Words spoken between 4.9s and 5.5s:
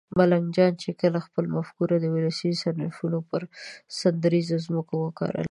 وکرله